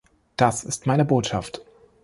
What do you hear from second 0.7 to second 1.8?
meine Botschaft.